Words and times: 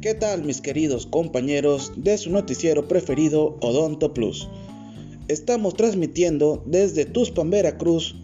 ¿Qué 0.00 0.14
tal 0.14 0.44
mis 0.44 0.62
queridos 0.62 1.04
compañeros 1.04 1.92
de 1.94 2.16
su 2.16 2.30
noticiero 2.30 2.88
preferido 2.88 3.58
Odonto 3.60 4.14
Plus? 4.14 4.48
Estamos 5.28 5.74
transmitiendo 5.74 6.62
desde 6.64 7.04
Tuspan, 7.04 7.50
Veracruz, 7.50 8.16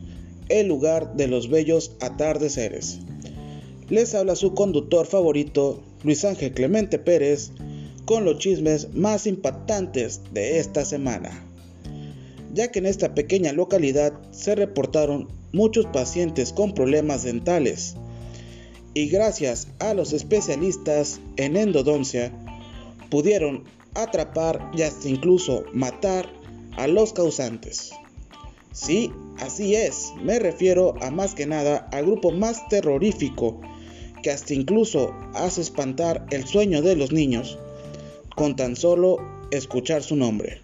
el 0.48 0.68
lugar 0.68 1.16
de 1.16 1.26
los 1.26 1.50
bellos 1.50 1.92
atardeceres. 2.00 3.00
Les 3.90 4.14
habla 4.14 4.36
su 4.36 4.54
conductor 4.54 5.04
favorito, 5.04 5.82
Luis 6.02 6.24
Ángel 6.24 6.54
Clemente 6.54 6.98
Pérez, 6.98 7.50
con 8.06 8.24
los 8.24 8.38
chismes 8.38 8.94
más 8.94 9.26
impactantes 9.26 10.22
de 10.32 10.58
esta 10.58 10.82
semana. 10.86 11.46
Ya 12.54 12.70
que 12.70 12.78
en 12.78 12.86
esta 12.86 13.14
pequeña 13.14 13.52
localidad 13.52 14.14
se 14.30 14.54
reportaron 14.54 15.28
muchos 15.52 15.84
pacientes 15.84 16.54
con 16.54 16.72
problemas 16.72 17.22
dentales 17.22 17.96
y 18.96 19.08
gracias 19.10 19.68
a 19.78 19.92
los 19.92 20.14
especialistas 20.14 21.20
en 21.36 21.58
endodoncia 21.58 22.32
pudieron 23.10 23.64
atrapar 23.92 24.70
y 24.74 24.80
hasta 24.80 25.10
incluso 25.10 25.64
matar 25.74 26.26
a 26.78 26.86
los 26.86 27.12
causantes. 27.12 27.92
Sí, 28.72 29.12
así 29.38 29.74
es, 29.74 30.14
me 30.22 30.38
refiero 30.38 30.94
a 31.02 31.10
más 31.10 31.34
que 31.34 31.44
nada 31.44 31.86
al 31.92 32.06
grupo 32.06 32.30
más 32.30 32.70
terrorífico 32.70 33.60
que 34.22 34.30
hasta 34.30 34.54
incluso 34.54 35.12
hace 35.34 35.60
espantar 35.60 36.24
el 36.30 36.46
sueño 36.46 36.80
de 36.80 36.96
los 36.96 37.12
niños 37.12 37.58
con 38.34 38.56
tan 38.56 38.76
solo 38.76 39.18
escuchar 39.50 40.02
su 40.02 40.16
nombre. 40.16 40.62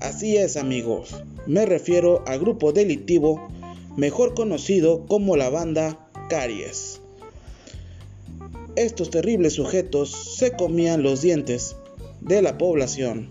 Así 0.00 0.38
es 0.38 0.56
amigos, 0.56 1.14
me 1.46 1.66
refiero 1.66 2.24
al 2.26 2.38
grupo 2.38 2.72
delictivo 2.72 3.48
mejor 3.98 4.32
conocido 4.32 5.04
como 5.04 5.36
la 5.36 5.50
banda 5.50 6.08
Caries. 6.30 7.02
Estos 8.76 9.10
terribles 9.10 9.52
sujetos 9.52 10.10
se 10.36 10.50
comían 10.50 11.04
los 11.04 11.22
dientes 11.22 11.76
de 12.20 12.42
la 12.42 12.58
población, 12.58 13.28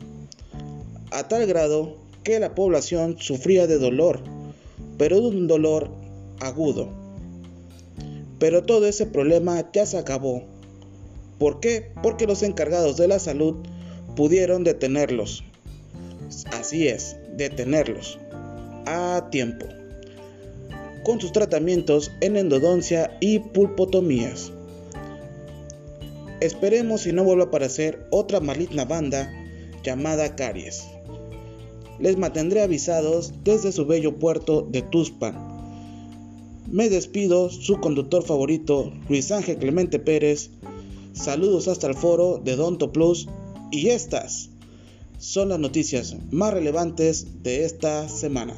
a 1.12 1.28
tal 1.28 1.46
grado 1.48 1.98
que 2.24 2.40
la 2.40 2.56
población 2.56 3.18
sufría 3.20 3.68
de 3.68 3.78
dolor, 3.78 4.22
pero 4.98 5.20
de 5.20 5.28
un 5.28 5.48
dolor 5.48 5.90
agudo. 6.40 6.88
Pero 8.40 8.64
todo 8.64 8.88
ese 8.88 9.06
problema 9.06 9.70
ya 9.74 9.86
se 9.86 9.98
acabó. 9.98 10.44
¿Por 11.40 11.60
qué? 11.60 11.92
Porque 12.02 12.26
los 12.26 12.42
encargados 12.42 12.96
de 12.96 13.10
la 13.10 13.20
salud 13.20 13.56
pudieron 14.16 14.64
detenerlos. 14.64 15.44
Así 16.58 16.88
es, 16.88 17.18
detenerlos. 17.36 18.18
A 18.86 19.28
tiempo. 19.30 19.66
Con 21.04 21.20
sus 21.20 21.34
tratamientos 21.34 22.12
en 22.22 22.38
endodoncia 22.38 23.18
y 23.20 23.40
pulpotomías. 23.40 24.54
Esperemos 26.44 27.04
si 27.04 27.14
no 27.14 27.24
vuelva 27.24 27.46
a 27.46 27.48
aparecer 27.48 28.06
otra 28.12 28.42
maligna 28.42 28.84
banda 28.84 29.32
llamada 29.82 30.36
Caries. 30.36 30.84
Les 32.02 32.18
mantendré 32.18 32.62
avisados 32.62 33.32
desde 33.46 33.72
su 33.72 33.86
bello 33.86 34.20
puerto 34.20 34.62
de 34.62 34.82
Tuspan. 34.82 35.38
Me 36.70 36.90
despido, 36.90 37.50
su 37.50 37.80
conductor 37.80 38.26
favorito, 38.26 38.92
Luis 39.08 39.32
Ángel 39.32 39.56
Clemente 39.56 40.00
Pérez. 40.00 40.50
Saludos 41.14 41.70
hasta 41.70 41.88
el 41.88 41.96
foro 41.96 42.42
de 42.44 42.58
Donto 42.58 42.92
Plus 42.92 43.30
y 43.72 43.88
estas 43.88 44.50
son 45.20 45.48
las 45.48 45.60
noticias 45.60 46.18
más 46.30 46.54
relevantes 46.54 47.42
de 47.42 47.64
esta 47.64 48.10
semana. 48.10 48.54